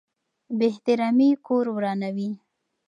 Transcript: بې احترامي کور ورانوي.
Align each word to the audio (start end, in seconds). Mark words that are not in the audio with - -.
بې 0.57 0.65
احترامي 0.71 1.29
کور 1.45 1.65
ورانوي. 1.75 2.31